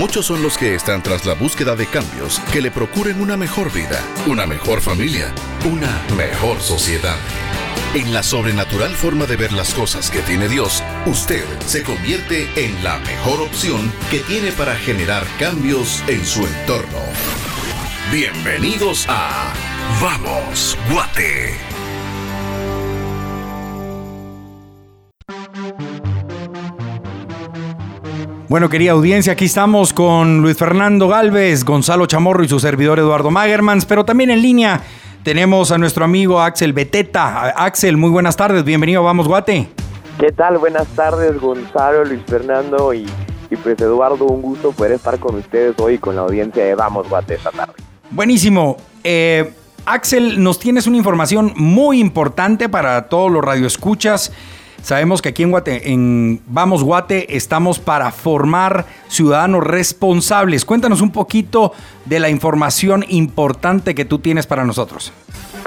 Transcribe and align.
Muchos 0.00 0.24
son 0.24 0.42
los 0.42 0.56
que 0.56 0.74
están 0.74 1.02
tras 1.02 1.26
la 1.26 1.34
búsqueda 1.34 1.76
de 1.76 1.84
cambios 1.84 2.40
que 2.54 2.62
le 2.62 2.70
procuren 2.70 3.20
una 3.20 3.36
mejor 3.36 3.70
vida, 3.70 4.02
una 4.26 4.46
mejor 4.46 4.80
familia, 4.80 5.30
una 5.70 6.02
mejor 6.16 6.58
sociedad. 6.62 7.18
En 7.92 8.14
la 8.14 8.22
sobrenatural 8.22 8.96
forma 8.96 9.26
de 9.26 9.36
ver 9.36 9.52
las 9.52 9.74
cosas 9.74 10.10
que 10.10 10.20
tiene 10.20 10.48
Dios, 10.48 10.82
usted 11.04 11.44
se 11.66 11.82
convierte 11.82 12.48
en 12.56 12.82
la 12.82 12.98
mejor 13.00 13.42
opción 13.42 13.92
que 14.10 14.20
tiene 14.20 14.52
para 14.52 14.74
generar 14.74 15.26
cambios 15.38 16.02
en 16.06 16.24
su 16.24 16.46
entorno. 16.46 17.00
Bienvenidos 18.10 19.04
a 19.06 19.52
Vamos, 20.00 20.78
Guate. 20.90 21.69
Bueno, 28.50 28.68
querida 28.68 28.90
audiencia, 28.90 29.34
aquí 29.34 29.44
estamos 29.44 29.92
con 29.92 30.42
Luis 30.42 30.56
Fernando 30.56 31.06
Galvez, 31.06 31.64
Gonzalo 31.64 32.06
Chamorro 32.06 32.42
y 32.42 32.48
su 32.48 32.58
servidor 32.58 32.98
Eduardo 32.98 33.30
Magermans, 33.30 33.84
pero 33.84 34.04
también 34.04 34.28
en 34.28 34.42
línea 34.42 34.80
tenemos 35.22 35.70
a 35.70 35.78
nuestro 35.78 36.04
amigo 36.04 36.40
Axel 36.40 36.72
Beteta. 36.72 37.50
Axel, 37.50 37.96
muy 37.96 38.10
buenas 38.10 38.34
tardes, 38.36 38.64
bienvenido 38.64 39.02
a 39.02 39.04
Vamos 39.04 39.28
Guate. 39.28 39.68
¿Qué 40.18 40.32
tal? 40.32 40.58
Buenas 40.58 40.88
tardes, 40.96 41.40
Gonzalo, 41.40 42.04
Luis 42.04 42.22
Fernando 42.26 42.92
y, 42.92 43.06
pues 43.62 43.80
Eduardo, 43.80 44.24
un 44.24 44.42
gusto 44.42 44.72
poder 44.72 44.94
estar 44.94 45.20
con 45.20 45.36
ustedes 45.36 45.76
hoy 45.78 45.98
con 45.98 46.16
la 46.16 46.22
audiencia 46.22 46.64
de 46.64 46.74
Vamos 46.74 47.08
Guate 47.08 47.34
esta 47.34 47.52
tarde. 47.52 47.74
Buenísimo. 48.10 48.78
Eh, 49.04 49.54
Axel, 49.86 50.42
nos 50.42 50.58
tienes 50.58 50.88
una 50.88 50.96
información 50.96 51.52
muy 51.54 52.00
importante 52.00 52.68
para 52.68 53.08
todos 53.08 53.30
los 53.30 53.44
radioescuchas. 53.44 54.32
Sabemos 54.82 55.22
que 55.22 55.30
aquí 55.30 55.42
en, 55.42 55.50
Guate, 55.50 55.92
en 55.92 56.40
Vamos 56.46 56.82
Guate 56.82 57.36
estamos 57.36 57.78
para 57.78 58.10
formar 58.12 58.86
ciudadanos 59.08 59.64
responsables. 59.64 60.64
Cuéntanos 60.64 61.00
un 61.00 61.10
poquito 61.12 61.72
de 62.06 62.18
la 62.18 62.30
información 62.30 63.04
importante 63.08 63.94
que 63.94 64.04
tú 64.04 64.18
tienes 64.18 64.46
para 64.46 64.64
nosotros. 64.64 65.12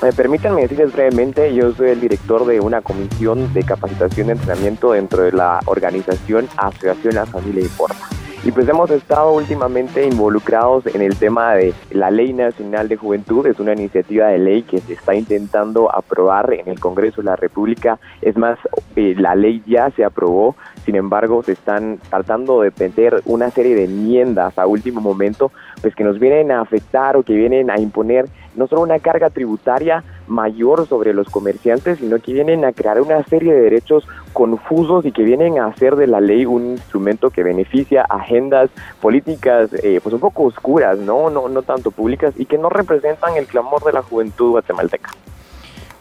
Eh, 0.01 0.11
permítanme 0.15 0.63
decirles 0.63 0.91
brevemente, 0.91 1.53
yo 1.53 1.73
soy 1.73 1.91
el 1.91 2.01
director 2.01 2.45
de 2.45 2.59
una 2.59 2.81
comisión 2.81 3.53
de 3.53 3.63
capacitación 3.63 4.27
y 4.27 4.31
entrenamiento 4.31 4.91
dentro 4.91 5.23
de 5.23 5.31
la 5.31 5.59
organización 5.65 6.49
Asociación 6.57 7.15
La 7.15 7.25
Familia 7.25 7.61
Informa. 7.61 8.09
Y 8.45 8.51
pues 8.51 8.67
hemos 8.67 8.91
estado 8.91 9.31
últimamente 9.31 10.05
involucrados 10.05 10.85
en 10.93 11.01
el 11.01 11.15
tema 11.15 11.53
de 11.53 11.73
la 11.91 12.11
Ley 12.11 12.33
Nacional 12.33 12.89
de 12.89 12.97
Juventud. 12.97 13.47
Es 13.47 13.57
una 13.61 13.71
iniciativa 13.71 14.27
de 14.27 14.37
ley 14.37 14.63
que 14.63 14.79
se 14.79 14.93
está 14.93 15.15
intentando 15.15 15.89
aprobar 15.89 16.53
en 16.53 16.67
el 16.67 16.77
Congreso 16.77 17.21
de 17.21 17.27
la 17.27 17.37
República. 17.37 17.99
Es 18.21 18.35
más, 18.35 18.59
eh, 18.97 19.15
la 19.17 19.35
ley 19.35 19.63
ya 19.65 19.91
se 19.91 20.03
aprobó, 20.03 20.57
sin 20.83 20.97
embargo, 20.97 21.41
se 21.41 21.53
están 21.53 21.99
tratando 22.09 22.59
de 22.59 22.73
meter 22.77 23.21
una 23.23 23.49
serie 23.49 23.75
de 23.75 23.85
enmiendas 23.85 24.57
a 24.59 24.67
último 24.67 24.99
momento, 24.99 25.53
pues 25.81 25.95
que 25.95 26.03
nos 26.03 26.19
vienen 26.19 26.51
a 26.51 26.59
afectar 26.59 27.15
o 27.15 27.23
que 27.23 27.35
vienen 27.35 27.71
a 27.71 27.79
imponer 27.79 28.25
no 28.55 28.67
solo 28.67 28.81
una 28.81 28.99
carga 28.99 29.29
tributaria 29.29 30.03
mayor 30.27 30.87
sobre 30.87 31.13
los 31.13 31.29
comerciantes, 31.29 31.99
sino 31.99 32.19
que 32.19 32.33
vienen 32.33 32.65
a 32.65 32.71
crear 32.71 33.01
una 33.01 33.23
serie 33.23 33.53
de 33.53 33.61
derechos 33.61 34.07
confusos 34.33 35.05
y 35.05 35.11
que 35.11 35.23
vienen 35.23 35.59
a 35.59 35.67
hacer 35.67 35.95
de 35.95 36.07
la 36.07 36.21
ley 36.21 36.45
un 36.45 36.71
instrumento 36.71 37.29
que 37.29 37.43
beneficia 37.43 38.03
agendas 38.09 38.69
políticas 39.01 39.69
eh, 39.83 39.99
pues 40.01 40.13
un 40.13 40.19
poco 40.19 40.43
oscuras, 40.43 40.97
¿no? 40.97 41.29
No, 41.29 41.49
no 41.49 41.61
tanto 41.61 41.91
públicas 41.91 42.33
y 42.37 42.45
que 42.45 42.57
no 42.57 42.69
representan 42.69 43.37
el 43.37 43.45
clamor 43.45 43.83
de 43.83 43.93
la 43.93 44.01
juventud 44.01 44.51
guatemalteca. 44.51 45.11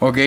Ok, 0.00 0.18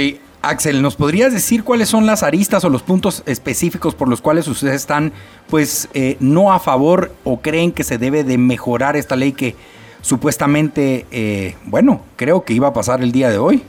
Axel, 0.42 0.82
¿nos 0.82 0.96
podrías 0.96 1.34
decir 1.34 1.64
cuáles 1.64 1.90
son 1.90 2.06
las 2.06 2.22
aristas 2.22 2.64
o 2.64 2.70
los 2.70 2.84
puntos 2.84 3.24
específicos 3.26 3.96
por 3.96 4.08
los 4.08 4.22
cuales 4.22 4.48
ustedes 4.48 4.76
están 4.76 5.12
pues 5.50 5.90
eh, 5.94 6.18
no 6.20 6.54
a 6.54 6.60
favor 6.60 7.12
o 7.24 7.42
creen 7.42 7.72
que 7.72 7.84
se 7.84 7.98
debe 7.98 8.24
de 8.24 8.38
mejorar 8.38 8.96
esta 8.96 9.16
ley 9.16 9.32
que 9.34 9.56
supuestamente, 10.02 11.08
eh, 11.10 11.56
bueno, 11.66 12.02
creo 12.16 12.44
que 12.44 12.54
iba 12.54 12.68
a 12.68 12.74
pasar 12.74 13.02
el 13.02 13.12
día 13.12 13.30
de 13.32 13.40
hoy? 13.40 13.64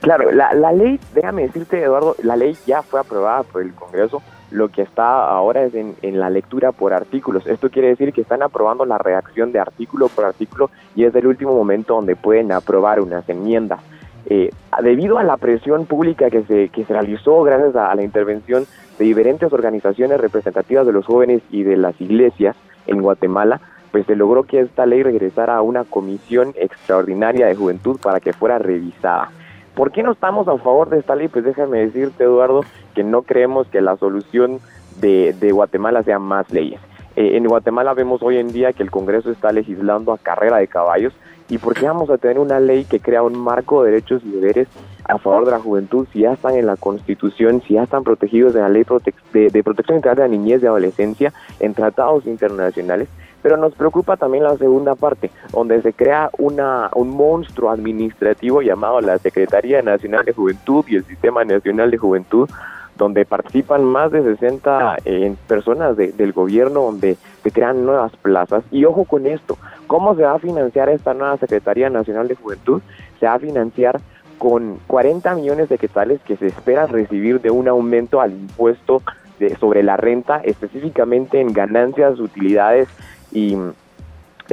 Claro, 0.00 0.30
la, 0.30 0.54
la 0.54 0.72
ley, 0.72 1.00
déjame 1.14 1.42
decirte 1.42 1.82
Eduardo, 1.82 2.14
la 2.22 2.36
ley 2.36 2.56
ya 2.66 2.82
fue 2.82 3.00
aprobada 3.00 3.42
por 3.42 3.62
el 3.62 3.74
Congreso, 3.74 4.22
lo 4.50 4.68
que 4.68 4.82
está 4.82 5.28
ahora 5.28 5.64
es 5.64 5.74
en, 5.74 5.96
en, 6.02 6.20
la 6.20 6.30
lectura 6.30 6.72
por 6.72 6.92
artículos. 6.92 7.46
Esto 7.46 7.68
quiere 7.68 7.88
decir 7.88 8.12
que 8.12 8.22
están 8.22 8.42
aprobando 8.42 8.86
la 8.86 8.96
redacción 8.98 9.52
de 9.52 9.58
artículo 9.58 10.08
por 10.08 10.24
artículo 10.24 10.70
y 10.94 11.04
es 11.04 11.14
el 11.14 11.26
último 11.26 11.52
momento 11.52 11.94
donde 11.94 12.16
pueden 12.16 12.52
aprobar 12.52 13.00
unas 13.00 13.28
enmiendas. 13.28 13.80
Eh, 14.26 14.50
debido 14.82 15.18
a 15.18 15.24
la 15.24 15.36
presión 15.36 15.86
pública 15.86 16.30
que 16.30 16.42
se, 16.44 16.68
que 16.68 16.84
se 16.84 16.92
realizó 16.92 17.42
gracias 17.42 17.74
a, 17.76 17.90
a 17.90 17.94
la 17.94 18.02
intervención 18.02 18.66
de 18.98 19.04
diferentes 19.04 19.52
organizaciones 19.52 20.20
representativas 20.20 20.86
de 20.86 20.92
los 20.92 21.06
jóvenes 21.06 21.42
y 21.50 21.62
de 21.62 21.76
las 21.76 22.00
iglesias 22.00 22.56
en 22.86 23.02
Guatemala, 23.02 23.60
pues 23.90 24.06
se 24.06 24.16
logró 24.16 24.44
que 24.44 24.60
esta 24.60 24.86
ley 24.86 25.02
regresara 25.02 25.56
a 25.56 25.62
una 25.62 25.84
comisión 25.84 26.52
extraordinaria 26.56 27.46
de 27.46 27.54
juventud 27.54 27.98
para 28.00 28.20
que 28.20 28.32
fuera 28.32 28.58
revisada. 28.58 29.30
¿Por 29.78 29.92
qué 29.92 30.02
no 30.02 30.10
estamos 30.10 30.48
a 30.48 30.58
favor 30.58 30.90
de 30.90 30.98
esta 30.98 31.14
ley? 31.14 31.28
Pues 31.28 31.44
déjame 31.44 31.78
decirte, 31.78 32.24
Eduardo, 32.24 32.62
que 32.96 33.04
no 33.04 33.22
creemos 33.22 33.68
que 33.68 33.80
la 33.80 33.96
solución 33.96 34.58
de, 35.00 35.52
Guatemala 35.52 36.02
sea 36.02 36.18
más 36.18 36.50
leyes. 36.50 36.80
Eh, 37.14 37.36
en 37.36 37.46
Guatemala 37.46 37.94
vemos 37.94 38.20
hoy 38.20 38.38
en 38.38 38.48
día 38.48 38.72
que 38.72 38.82
el 38.82 38.90
Congreso 38.90 39.30
está 39.30 39.52
legislando 39.52 40.12
a 40.12 40.18
carrera 40.18 40.56
de 40.56 40.66
caballos. 40.66 41.12
¿Y 41.48 41.58
por 41.58 41.74
qué 41.74 41.86
vamos 41.86 42.10
a 42.10 42.18
tener 42.18 42.40
una 42.40 42.58
ley 42.58 42.86
que 42.86 42.98
crea 42.98 43.22
un 43.22 43.38
marco 43.38 43.84
de 43.84 43.92
derechos 43.92 44.20
y 44.24 44.32
deberes 44.32 44.66
a 45.04 45.16
favor 45.18 45.44
de 45.44 45.52
la 45.52 45.60
juventud 45.60 46.08
si 46.12 46.22
ya 46.22 46.32
están 46.32 46.56
en 46.56 46.66
la 46.66 46.74
Constitución, 46.74 47.62
si 47.64 47.74
ya 47.74 47.84
están 47.84 48.02
protegidos 48.02 48.56
en 48.56 48.62
la 48.62 48.68
Ley 48.68 48.84
de, 49.32 49.48
de 49.48 49.62
Protección 49.62 49.98
Integral 49.98 50.16
de 50.16 50.22
la 50.22 50.28
Niñez 50.28 50.60
y 50.60 50.66
Adolescencia, 50.66 51.32
en 51.60 51.74
tratados 51.74 52.26
internacionales? 52.26 53.08
Pero 53.42 53.56
nos 53.56 53.74
preocupa 53.74 54.16
también 54.16 54.44
la 54.44 54.56
segunda 54.56 54.94
parte, 54.94 55.30
donde 55.52 55.80
se 55.82 55.92
crea 55.92 56.30
una, 56.38 56.90
un 56.94 57.10
monstruo 57.10 57.70
administrativo 57.70 58.62
llamado 58.62 59.00
la 59.00 59.18
Secretaría 59.18 59.82
Nacional 59.82 60.24
de 60.24 60.32
Juventud 60.32 60.84
y 60.88 60.96
el 60.96 61.04
Sistema 61.04 61.44
Nacional 61.44 61.90
de 61.90 61.98
Juventud, 61.98 62.48
donde 62.96 63.24
participan 63.24 63.84
más 63.84 64.10
de 64.10 64.22
60 64.22 64.98
eh, 65.04 65.34
personas 65.46 65.96
de, 65.96 66.12
del 66.12 66.32
gobierno, 66.32 66.82
donde 66.82 67.16
se 67.42 67.50
crean 67.52 67.86
nuevas 67.86 68.14
plazas. 68.16 68.64
Y 68.72 68.84
ojo 68.84 69.04
con 69.04 69.26
esto, 69.26 69.56
¿cómo 69.86 70.16
se 70.16 70.22
va 70.22 70.32
a 70.32 70.38
financiar 70.40 70.88
esta 70.88 71.14
nueva 71.14 71.36
Secretaría 71.38 71.88
Nacional 71.88 72.28
de 72.28 72.34
Juventud? 72.34 72.82
Se 73.20 73.26
va 73.26 73.34
a 73.34 73.38
financiar 73.38 74.00
con 74.38 74.78
40 74.86 75.34
millones 75.34 75.68
de 75.68 75.78
quetzales 75.78 76.20
que 76.22 76.36
se 76.36 76.46
espera 76.46 76.86
recibir 76.86 77.40
de 77.40 77.50
un 77.50 77.68
aumento 77.68 78.20
al 78.20 78.32
impuesto 78.32 79.02
de, 79.38 79.56
sobre 79.56 79.82
la 79.82 79.96
renta, 79.96 80.40
específicamente 80.44 81.40
en 81.40 81.52
ganancias, 81.52 82.18
utilidades 82.18 82.88
y 83.32 83.56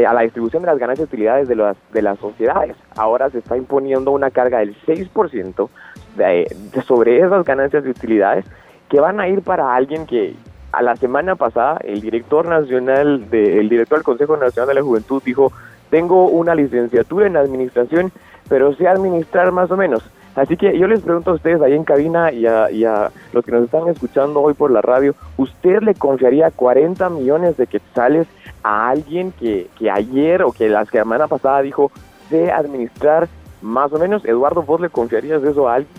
a 0.05 0.13
la 0.13 0.21
distribución 0.21 0.63
de 0.63 0.67
las 0.67 0.77
ganancias 0.77 1.07
y 1.07 1.13
utilidades 1.13 1.47
de 1.47 1.55
las, 1.55 1.77
de 1.93 2.01
las 2.01 2.19
sociedades. 2.19 2.75
Ahora 2.97 3.29
se 3.29 3.39
está 3.39 3.55
imponiendo 3.55 4.11
una 4.11 4.29
carga 4.29 4.59
del 4.59 4.75
6% 4.85 5.69
de, 6.17 6.55
de 6.73 6.81
sobre 6.83 7.19
esas 7.19 7.45
ganancias 7.45 7.85
y 7.85 7.89
utilidades 7.89 8.45
que 8.89 8.99
van 8.99 9.19
a 9.19 9.27
ir 9.27 9.41
para 9.41 9.73
alguien 9.73 10.05
que 10.05 10.35
a 10.71 10.81
la 10.81 10.95
semana 10.97 11.35
pasada 11.35 11.77
el 11.83 12.01
director 12.01 12.45
nacional 12.45 13.29
de, 13.29 13.59
el 13.59 13.69
director 13.69 13.99
del 13.99 14.03
Consejo 14.03 14.35
Nacional 14.35 14.67
de 14.67 14.73
la 14.75 14.81
Juventud 14.81 15.23
dijo 15.23 15.51
tengo 15.89 16.27
una 16.27 16.53
licenciatura 16.53 17.27
en 17.27 17.37
administración 17.37 18.11
pero 18.49 18.75
sé 18.75 18.87
administrar 18.87 19.51
más 19.51 19.71
o 19.71 19.77
menos 19.77 20.03
Así 20.35 20.57
que 20.57 20.77
yo 20.77 20.87
les 20.87 21.01
pregunto 21.01 21.31
a 21.31 21.35
ustedes 21.35 21.61
ahí 21.61 21.73
en 21.73 21.85
cabina 21.85 22.31
y 22.31 22.45
a, 22.45 22.69
y 22.69 22.83
a, 22.83 23.09
los 23.31 23.45
que 23.45 23.53
nos 23.53 23.63
están 23.63 23.87
escuchando 23.87 24.41
hoy 24.41 24.53
por 24.53 24.69
la 24.69 24.81
radio, 24.81 25.15
¿usted 25.37 25.81
le 25.81 25.95
confiaría 25.95 26.51
40 26.51 27.09
millones 27.09 27.55
de 27.55 27.67
quetzales 27.67 28.27
a 28.65 28.89
alguien 28.89 29.31
que, 29.31 29.67
que 29.77 29.91
ayer 29.91 30.41
o 30.41 30.51
que 30.51 30.67
la 30.67 30.85
semana 30.85 31.27
pasada 31.27 31.61
dijo 31.61 31.91
de 32.31 32.51
administrar 32.51 33.29
más 33.61 33.93
o 33.93 33.99
menos? 33.99 34.25
Eduardo, 34.25 34.63
¿vos 34.63 34.81
le 34.81 34.89
confiarías 34.89 35.43
eso 35.43 35.69
a 35.69 35.75
alguien? 35.75 35.93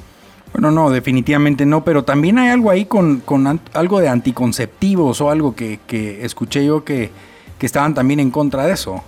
Bueno, 0.52 0.72
no, 0.72 0.90
definitivamente 0.90 1.64
no, 1.64 1.84
pero 1.84 2.02
también 2.02 2.38
hay 2.38 2.48
algo 2.48 2.70
ahí 2.70 2.84
con, 2.86 3.20
con 3.20 3.60
algo 3.72 4.00
de 4.00 4.08
anticonceptivos 4.08 5.20
o 5.20 5.30
algo 5.30 5.54
que, 5.54 5.78
que 5.86 6.24
escuché 6.24 6.66
yo 6.66 6.82
que, 6.82 7.10
que 7.56 7.66
estaban 7.66 7.94
también 7.94 8.18
en 8.18 8.32
contra 8.32 8.66
de 8.66 8.72
eso. 8.72 9.00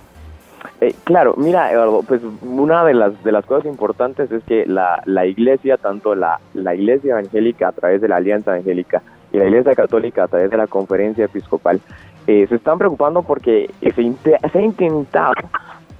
Eh, 0.79 0.95
claro, 1.03 1.33
mira, 1.35 1.69
Eduardo, 1.69 2.03
pues 2.07 2.21
una 2.41 2.85
de 2.85 2.93
las 2.93 3.21
de 3.25 3.33
las 3.33 3.45
cosas 3.45 3.65
importantes 3.65 4.31
es 4.31 4.41
que 4.45 4.65
la, 4.65 5.01
la 5.05 5.25
iglesia, 5.25 5.75
tanto 5.75 6.15
la, 6.15 6.39
la 6.53 6.75
iglesia 6.75 7.11
evangélica 7.11 7.67
a 7.67 7.71
través 7.73 7.99
de 7.99 8.07
la 8.07 8.17
Alianza 8.17 8.51
Evangélica 8.51 9.01
y 9.33 9.37
la 9.37 9.45
iglesia 9.45 9.75
católica 9.75 10.23
a 10.23 10.27
través 10.27 10.49
de 10.49 10.57
la 10.57 10.67
conferencia 10.67 11.25
episcopal, 11.25 11.81
eh, 12.29 12.45
se 12.47 12.57
están 12.57 12.77
preocupando 12.77 13.23
porque 13.23 13.71
se, 13.81 13.91
se 14.23 14.59
ha 14.59 14.61
intentado 14.61 15.33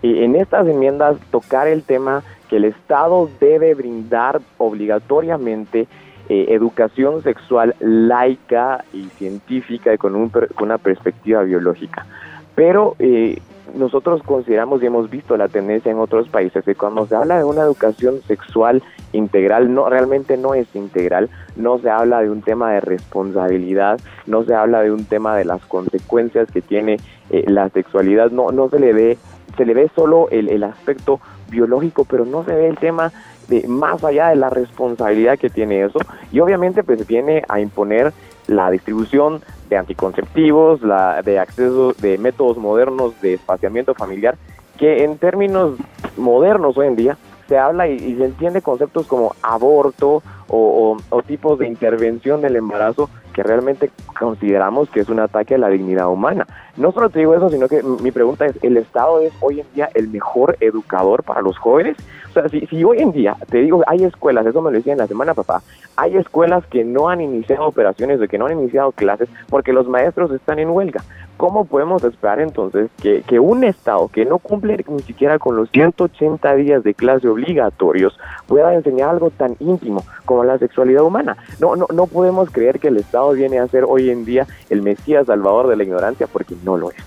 eh, 0.03 0.25
en 0.25 0.35
estas 0.35 0.67
enmiendas 0.67 1.17
tocar 1.31 1.67
el 1.67 1.81
tema 1.81 2.21
que 2.47 2.57
el 2.57 2.65
Estado 2.65 3.27
debe 3.39 3.73
brindar 3.73 4.39
obligatoriamente 4.59 5.87
eh, 6.29 6.45
educación 6.49 7.23
sexual 7.23 7.73
laica 7.79 8.85
y 8.93 9.05
científica 9.17 9.91
y 9.91 9.97
con, 9.97 10.13
un, 10.13 10.29
con 10.29 10.45
una 10.59 10.77
perspectiva 10.77 11.41
biológica. 11.41 12.05
Pero 12.53 12.95
eh, 12.99 13.41
nosotros 13.75 14.21
consideramos 14.23 14.81
y 14.81 14.85
hemos 14.85 15.09
visto 15.09 15.37
la 15.37 15.47
tendencia 15.47 15.91
en 15.91 15.99
otros 15.99 16.27
países 16.29 16.63
que 16.63 16.75
cuando 16.75 17.05
se 17.07 17.15
habla 17.15 17.37
de 17.37 17.43
una 17.43 17.61
educación 17.61 18.21
sexual 18.21 18.83
integral, 19.13 19.73
no 19.73 19.89
realmente 19.89 20.37
no 20.37 20.53
es 20.53 20.73
integral, 20.75 21.29
no 21.55 21.79
se 21.79 21.89
habla 21.89 22.21
de 22.21 22.29
un 22.29 22.41
tema 22.41 22.71
de 22.73 22.81
responsabilidad, 22.81 23.99
no 24.27 24.43
se 24.43 24.53
habla 24.53 24.81
de 24.81 24.91
un 24.91 25.05
tema 25.05 25.35
de 25.35 25.45
las 25.45 25.65
consecuencias 25.65 26.51
que 26.51 26.61
tiene 26.61 26.99
eh, 27.29 27.45
la 27.47 27.69
sexualidad, 27.69 28.31
no, 28.31 28.51
no 28.51 28.69
se 28.69 28.79
le 28.79 28.93
ve, 28.93 29.17
se 29.57 29.65
le 29.65 29.73
ve 29.73 29.89
solo 29.95 30.27
el, 30.29 30.49
el 30.49 30.63
aspecto 30.63 31.19
biológico, 31.49 32.05
pero 32.05 32.25
no 32.25 32.43
se 32.43 32.53
ve 32.53 32.67
el 32.67 32.77
tema 32.77 33.11
de 33.47 33.67
más 33.67 34.03
allá 34.03 34.29
de 34.29 34.35
la 34.35 34.49
responsabilidad 34.49 35.39
que 35.39 35.49
tiene 35.49 35.83
eso. 35.83 35.99
Y 36.31 36.39
obviamente 36.39 36.83
pues 36.83 37.05
viene 37.07 37.43
a 37.49 37.59
imponer 37.59 38.13
la 38.49 38.69
distribución 38.71 39.41
de 39.69 39.77
anticonceptivos, 39.77 40.81
la 40.81 41.21
de 41.21 41.39
acceso 41.39 41.93
de 41.93 42.17
métodos 42.17 42.57
modernos 42.57 43.19
de 43.21 43.35
espaciamiento 43.35 43.93
familiar, 43.93 44.37
que 44.77 45.03
en 45.03 45.17
términos 45.17 45.75
modernos 46.17 46.77
hoy 46.77 46.87
en 46.87 46.95
día 46.95 47.17
se 47.47 47.57
habla 47.57 47.87
y, 47.87 48.15
se 48.15 48.25
entiende 48.25 48.61
conceptos 48.61 49.07
como 49.07 49.35
aborto 49.41 50.23
o, 50.47 50.97
o, 51.09 51.21
tipos 51.23 51.59
de 51.59 51.67
intervención 51.67 52.41
del 52.41 52.55
embarazo 52.55 53.09
que 53.39 53.43
realmente 53.43 53.89
consideramos 54.19 54.89
que 54.89 54.99
es 54.99 55.07
un 55.07 55.21
ataque 55.21 55.55
a 55.55 55.57
la 55.57 55.69
dignidad 55.69 56.09
humana. 56.09 56.45
No 56.75 56.91
solo 56.91 57.09
te 57.09 57.19
digo 57.19 57.33
eso, 57.35 57.49
sino 57.49 57.69
que 57.69 57.81
mi 58.01 58.11
pregunta 58.11 58.45
es, 58.45 58.61
¿el 58.61 58.75
Estado 58.75 59.21
es 59.21 59.31
hoy 59.39 59.61
en 59.61 59.67
día 59.73 59.89
el 59.93 60.09
mejor 60.09 60.57
educador 60.59 61.23
para 61.23 61.41
los 61.41 61.57
jóvenes? 61.57 61.95
O 62.29 62.33
sea, 62.33 62.49
si, 62.49 62.67
si 62.67 62.83
hoy 62.83 62.97
en 62.99 63.13
día, 63.13 63.37
te 63.49 63.59
digo, 63.59 63.81
hay 63.87 64.03
escuelas, 64.03 64.45
eso 64.45 64.61
me 64.61 64.71
lo 64.71 64.77
decían 64.77 64.97
la 64.97 65.07
semana 65.07 65.33
pasada, 65.33 65.61
hay 65.95 66.17
escuelas 66.17 66.65
que 66.65 66.83
no 66.83 67.07
han 67.07 67.21
iniciado 67.21 67.65
operaciones 67.65 68.19
o 68.19 68.27
que 68.27 68.37
no 68.37 68.47
han 68.47 68.59
iniciado 68.59 68.91
clases 68.91 69.29
porque 69.47 69.71
los 69.71 69.87
maestros 69.87 70.31
están 70.31 70.59
en 70.59 70.71
huelga. 70.71 71.01
¿Cómo 71.39 71.63
podemos 71.63 72.03
esperar 72.03 72.41
entonces 72.41 72.89
que, 73.01 73.39
un 73.39 73.63
Estado 73.63 74.09
que 74.09 74.25
no 74.25 74.39
cumple 74.39 74.83
ni 74.89 75.01
siquiera 75.03 75.39
con 75.39 75.55
los 75.55 75.71
180 75.71 76.53
días 76.55 76.83
de 76.83 76.93
clase 76.93 77.29
obligatorios 77.29 78.19
pueda 78.45 78.73
enseñar 78.73 79.07
algo 79.07 79.29
tan 79.29 79.55
íntimo 79.61 80.03
como 80.25 80.43
la 80.43 80.57
sexualidad 80.57 81.01
humana? 81.01 81.37
No, 81.61 81.77
no, 81.77 81.87
no 81.93 82.07
podemos 82.07 82.49
creer 82.51 82.81
que 82.81 82.89
el 82.89 82.97
Estado 82.97 83.31
viene 83.31 83.57
a 83.59 83.69
ser 83.69 83.85
hoy 83.87 84.09
en 84.09 84.25
día 84.25 84.47
el 84.69 84.81
Mesías 84.81 85.27
salvador 85.27 85.69
de 85.69 85.77
la 85.77 85.83
ignorancia 85.83 86.27
porque 86.27 86.55
no 86.65 86.75
lo 86.75 86.91
es. 86.91 86.97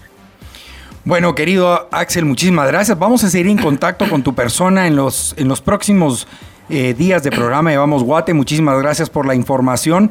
Bueno, 1.05 1.35
querido 1.35 1.89
Axel, 1.91 2.25
muchísimas 2.25 2.69
gracias. 2.69 2.99
Vamos 2.99 3.23
a 3.25 3.29
seguir 3.29 3.49
en 3.49 3.59
contacto 3.59 4.09
con 4.09 4.23
tu 4.23 4.35
persona 4.35 4.87
en 4.87 4.97
los, 4.97 5.35
en 5.37 5.47
los 5.47 5.61
próximos 5.61 6.27
eh, 6.71 6.95
días 6.95 7.23
de 7.23 7.31
programa 7.31 7.69
de 7.69 7.77
Vamos 7.77 8.03
Guate. 8.03 8.33
Muchísimas 8.33 8.81
gracias 8.81 9.11
por 9.11 9.27
la 9.27 9.35
información. 9.35 10.11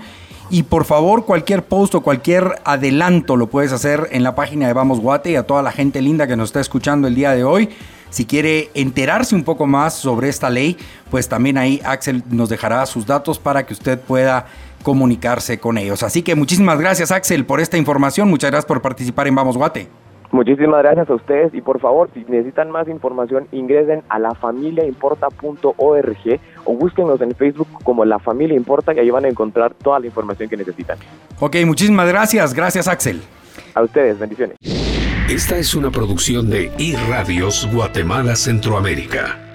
Y 0.53 0.63
por 0.63 0.83
favor, 0.83 1.25
cualquier 1.25 1.63
post 1.63 1.95
o 1.95 2.01
cualquier 2.01 2.59
adelanto 2.65 3.37
lo 3.37 3.47
puedes 3.47 3.71
hacer 3.71 4.09
en 4.11 4.21
la 4.21 4.35
página 4.35 4.67
de 4.67 4.73
Vamos 4.73 4.99
Guate 4.99 5.31
y 5.31 5.37
a 5.37 5.43
toda 5.43 5.61
la 5.63 5.71
gente 5.71 6.01
linda 6.01 6.27
que 6.27 6.35
nos 6.35 6.49
está 6.49 6.59
escuchando 6.59 7.07
el 7.07 7.15
día 7.15 7.31
de 7.31 7.45
hoy. 7.45 7.69
Si 8.09 8.25
quiere 8.25 8.69
enterarse 8.73 9.33
un 9.33 9.45
poco 9.45 9.65
más 9.65 9.93
sobre 9.93 10.27
esta 10.27 10.49
ley, 10.49 10.75
pues 11.09 11.29
también 11.29 11.57
ahí 11.57 11.79
Axel 11.85 12.21
nos 12.29 12.49
dejará 12.49 12.85
sus 12.85 13.05
datos 13.05 13.39
para 13.39 13.65
que 13.65 13.71
usted 13.71 13.97
pueda 13.97 14.45
comunicarse 14.83 15.57
con 15.57 15.77
ellos. 15.77 16.03
Así 16.03 16.21
que 16.21 16.35
muchísimas 16.35 16.77
gracias 16.77 17.13
Axel 17.13 17.45
por 17.45 17.61
esta 17.61 17.77
información. 17.77 18.29
Muchas 18.29 18.51
gracias 18.51 18.67
por 18.67 18.81
participar 18.81 19.29
en 19.29 19.35
Vamos 19.35 19.55
Guate. 19.55 20.00
Muchísimas 20.31 20.81
gracias 20.81 21.09
a 21.09 21.13
ustedes 21.13 21.53
y 21.53 21.61
por 21.61 21.81
favor, 21.81 22.09
si 22.13 22.23
necesitan 22.27 22.71
más 22.71 22.87
información, 22.87 23.47
ingresen 23.51 24.01
a 24.07 24.17
lafamiliaimporta.org 24.19 26.39
o 26.63 26.73
búsquenos 26.73 27.19
en 27.21 27.35
Facebook 27.35 27.67
como 27.83 28.05
La 28.05 28.19
Familia 28.19 28.55
Importa 28.55 28.93
y 28.93 28.99
ahí 28.99 29.09
van 29.09 29.25
a 29.25 29.27
encontrar 29.27 29.73
toda 29.73 29.99
la 29.99 30.05
información 30.05 30.47
que 30.47 30.55
necesitan. 30.55 30.97
Ok, 31.39 31.57
muchísimas 31.65 32.07
gracias. 32.07 32.53
Gracias, 32.53 32.87
Axel. 32.87 33.21
A 33.73 33.81
ustedes, 33.81 34.19
bendiciones. 34.19 34.55
Esta 35.29 35.57
es 35.57 35.75
una 35.75 35.91
producción 35.91 36.49
de 36.49 36.71
iRadios 36.77 37.67
Guatemala 37.73 38.35
Centroamérica. 38.35 39.50